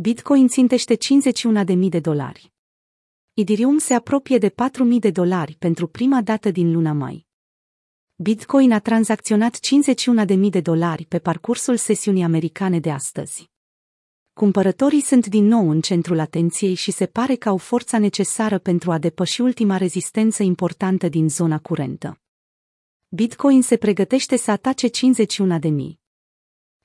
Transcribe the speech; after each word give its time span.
Bitcoin 0.00 0.48
țintește 0.48 0.96
51.000 0.96 1.88
de 1.88 2.00
dolari. 2.00 2.52
Ethereum 3.34 3.78
se 3.78 3.94
apropie 3.94 4.38
de 4.38 4.50
4.000 4.50 4.54
de 4.98 5.10
dolari 5.10 5.56
pentru 5.58 5.86
prima 5.86 6.22
dată 6.22 6.50
din 6.50 6.72
luna 6.72 6.92
mai. 6.92 7.26
Bitcoin 8.16 8.72
a 8.72 8.78
tranzacționat 8.78 9.58
51.000 10.26 10.50
de 10.50 10.60
dolari 10.60 11.04
pe 11.04 11.18
parcursul 11.18 11.76
sesiunii 11.76 12.22
americane 12.22 12.80
de 12.80 12.90
astăzi. 12.90 13.50
Cumpărătorii 14.32 15.00
sunt 15.00 15.26
din 15.26 15.44
nou 15.44 15.70
în 15.70 15.80
centrul 15.80 16.18
atenției 16.18 16.74
și 16.74 16.90
se 16.90 17.06
pare 17.06 17.34
că 17.34 17.48
au 17.48 17.56
forța 17.56 17.98
necesară 17.98 18.58
pentru 18.58 18.90
a 18.90 18.98
depăși 18.98 19.40
ultima 19.40 19.76
rezistență 19.76 20.42
importantă 20.42 21.08
din 21.08 21.28
zona 21.28 21.58
curentă. 21.58 22.20
Bitcoin 23.08 23.62
se 23.62 23.76
pregătește 23.76 24.36
să 24.36 24.50
atace 24.50 24.88
51.000. 24.88 26.07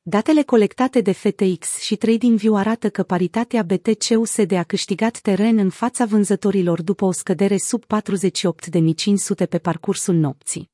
Datele 0.05 0.43
colectate 0.43 1.01
de 1.01 1.11
FTX 1.11 1.79
și 1.79 1.95
TradingView 1.95 2.55
arată 2.55 2.89
că 2.89 3.03
paritatea 3.03 3.63
BTC-USD 3.63 4.51
a 4.51 4.63
câștigat 4.63 5.19
teren 5.19 5.57
în 5.57 5.69
fața 5.69 6.05
vânzătorilor 6.05 6.81
după 6.81 7.05
o 7.05 7.11
scădere 7.11 7.57
sub 7.57 7.83
48.500 7.83 9.49
pe 9.49 9.57
parcursul 9.57 10.15
nopții. 10.15 10.69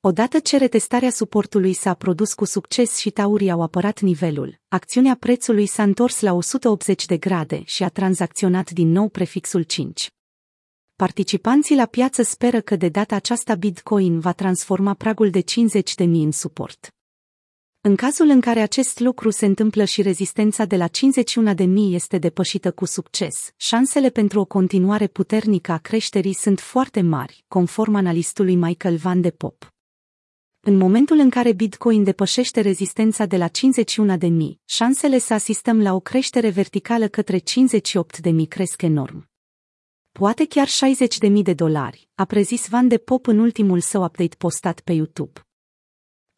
Odată 0.00 0.38
ce 0.38 0.56
retestarea 0.56 1.10
suportului 1.10 1.72
s-a 1.72 1.94
produs 1.94 2.34
cu 2.34 2.44
succes 2.44 2.96
și 2.96 3.10
taurii 3.10 3.50
au 3.50 3.62
apărat 3.62 4.00
nivelul, 4.00 4.60
acțiunea 4.68 5.16
prețului 5.20 5.66
s-a 5.66 5.82
întors 5.82 6.20
la 6.20 6.32
180 6.32 7.06
de 7.06 7.16
grade 7.16 7.62
și 7.64 7.82
a 7.82 7.88
tranzacționat 7.88 8.70
din 8.70 8.88
nou 8.88 9.08
prefixul 9.08 9.62
5. 9.62 10.10
Participanții 10.96 11.76
la 11.76 11.86
piață 11.86 12.22
speră 12.22 12.60
că 12.60 12.76
de 12.76 12.88
data 12.88 13.14
aceasta 13.14 13.54
Bitcoin 13.54 14.20
va 14.20 14.32
transforma 14.32 14.94
pragul 14.94 15.30
de 15.30 15.40
50.000 15.40 15.44
în 15.96 16.32
suport. 16.32 16.95
În 17.86 17.96
cazul 17.96 18.28
în 18.28 18.40
care 18.40 18.60
acest 18.60 19.00
lucru 19.00 19.30
se 19.30 19.46
întâmplă 19.46 19.84
și 19.84 20.02
rezistența 20.02 20.64
de 20.64 20.76
la 20.76 20.88
51.000 20.88 21.64
este 21.90 22.18
depășită 22.18 22.72
cu 22.72 22.84
succes, 22.84 23.52
șansele 23.56 24.10
pentru 24.10 24.40
o 24.40 24.44
continuare 24.44 25.06
puternică 25.06 25.72
a 25.72 25.78
creșterii 25.78 26.32
sunt 26.32 26.60
foarte 26.60 27.00
mari, 27.00 27.44
conform 27.48 27.94
analistului 27.94 28.54
Michael 28.54 28.96
Van 28.96 29.20
de 29.20 29.30
Pop. 29.30 29.74
În 30.60 30.76
momentul 30.76 31.18
în 31.18 31.30
care 31.30 31.52
Bitcoin 31.52 32.04
depășește 32.04 32.60
rezistența 32.60 33.24
de 33.24 33.36
la 33.36 33.48
51.000, 33.48 34.28
șansele 34.64 35.18
să 35.18 35.34
asistăm 35.34 35.82
la 35.82 35.94
o 35.94 36.00
creștere 36.00 36.50
verticală 36.50 37.08
către 37.08 37.38
58.000 37.38 38.48
cresc 38.48 38.82
enorm. 38.82 39.30
Poate 40.12 40.46
chiar 40.46 40.68
60.000 40.68 41.42
de 41.42 41.54
dolari, 41.54 42.08
a 42.14 42.24
prezis 42.24 42.68
Van 42.68 42.88
de 42.88 42.98
Pop 42.98 43.26
în 43.26 43.38
ultimul 43.38 43.80
său 43.80 44.04
update 44.04 44.36
postat 44.38 44.80
pe 44.80 44.92
YouTube. 44.92 45.45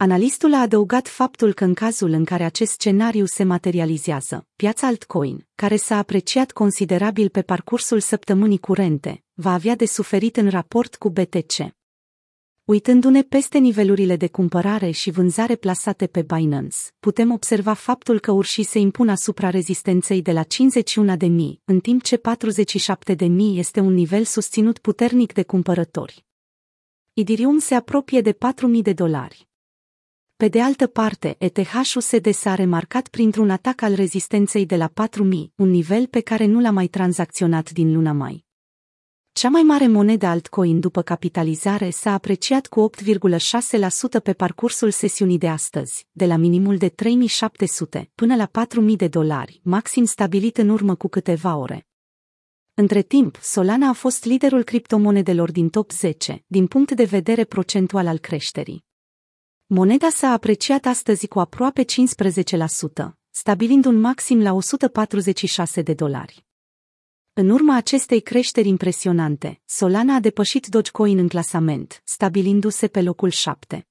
Analistul 0.00 0.54
a 0.54 0.60
adăugat 0.60 1.08
faptul 1.08 1.52
că 1.52 1.64
în 1.64 1.74
cazul 1.74 2.10
în 2.10 2.24
care 2.24 2.44
acest 2.44 2.72
scenariu 2.72 3.24
se 3.24 3.44
materializează, 3.44 4.46
piața 4.56 4.86
altcoin, 4.86 5.46
care 5.54 5.76
s-a 5.76 5.96
apreciat 5.96 6.52
considerabil 6.52 7.28
pe 7.28 7.42
parcursul 7.42 8.00
săptămânii 8.00 8.58
curente, 8.58 9.22
va 9.32 9.52
avea 9.52 9.76
de 9.76 9.86
suferit 9.86 10.36
în 10.36 10.48
raport 10.48 10.96
cu 10.96 11.10
BTC. 11.10 11.54
Uitându-ne 12.64 13.22
peste 13.22 13.58
nivelurile 13.58 14.16
de 14.16 14.28
cumpărare 14.28 14.90
și 14.90 15.10
vânzare 15.10 15.56
plasate 15.56 16.06
pe 16.06 16.22
Binance, 16.22 16.76
putem 17.00 17.32
observa 17.32 17.72
faptul 17.72 18.18
că 18.18 18.32
urșii 18.32 18.64
se 18.64 18.78
impun 18.78 19.08
asupra 19.08 19.50
rezistenței 19.50 20.22
de 20.22 20.32
la 20.32 20.42
51.000, 20.42 21.28
în 21.64 21.80
timp 21.80 22.02
ce 22.02 22.20
47.000 23.16 23.26
este 23.54 23.80
un 23.80 23.92
nivel 23.92 24.24
susținut 24.24 24.78
puternic 24.78 25.32
de 25.32 25.42
cumpărători. 25.42 26.24
Ethereum 27.12 27.58
se 27.58 27.74
apropie 27.74 28.20
de 28.20 28.32
4.000 28.32 28.38
de 28.82 28.92
dolari. 28.92 29.47
Pe 30.38 30.48
de 30.48 30.60
altă 30.60 30.86
parte, 30.86 31.36
ETH-USD 31.38 32.32
s-a 32.32 32.54
remarcat 32.54 33.08
printr-un 33.08 33.50
atac 33.50 33.82
al 33.82 33.94
rezistenței 33.94 34.66
de 34.66 34.76
la 34.76 34.88
4000, 34.88 35.52
un 35.56 35.70
nivel 35.70 36.06
pe 36.06 36.20
care 36.20 36.44
nu 36.46 36.60
l-a 36.60 36.70
mai 36.70 36.86
tranzacționat 36.86 37.70
din 37.70 37.92
luna 37.92 38.12
mai. 38.12 38.44
Cea 39.32 39.48
mai 39.48 39.62
mare 39.62 39.86
monedă 39.86 40.26
altcoin 40.26 40.80
după 40.80 41.02
capitalizare 41.02 41.90
s-a 41.90 42.12
apreciat 42.12 42.66
cu 42.66 42.90
8,6% 44.18 44.22
pe 44.22 44.32
parcursul 44.32 44.90
sesiunii 44.90 45.38
de 45.38 45.48
astăzi, 45.48 46.06
de 46.12 46.26
la 46.26 46.36
minimul 46.36 46.76
de 46.76 46.88
3700 46.88 48.10
până 48.14 48.36
la 48.36 48.46
4000 48.46 48.96
de 48.96 49.08
dolari, 49.08 49.60
maxim 49.62 50.04
stabilit 50.04 50.58
în 50.58 50.68
urmă 50.68 50.94
cu 50.94 51.08
câteva 51.08 51.56
ore. 51.56 51.86
Între 52.74 53.02
timp, 53.02 53.38
Solana 53.42 53.88
a 53.88 53.92
fost 53.92 54.24
liderul 54.24 54.62
criptomonedelor 54.62 55.50
din 55.50 55.68
top 55.68 55.90
10, 55.90 56.44
din 56.46 56.66
punct 56.66 56.92
de 56.92 57.04
vedere 57.04 57.44
procentual 57.44 58.06
al 58.06 58.18
creșterii. 58.18 58.86
Moneda 59.70 60.08
s-a 60.08 60.28
apreciat 60.28 60.86
astăzi 60.86 61.26
cu 61.26 61.40
aproape 61.40 61.84
15%, 61.84 61.86
stabilind 63.30 63.84
un 63.84 64.00
maxim 64.00 64.42
la 64.42 64.52
146 64.52 65.82
de 65.82 65.94
dolari. 65.94 66.46
În 67.32 67.48
urma 67.50 67.76
acestei 67.76 68.20
creșteri 68.20 68.68
impresionante, 68.68 69.60
Solana 69.64 70.14
a 70.14 70.20
depășit 70.20 70.66
Dogecoin 70.66 71.18
în 71.18 71.28
clasament, 71.28 72.02
stabilindu-se 72.04 72.88
pe 72.88 73.02
locul 73.02 73.30
7. 73.30 73.87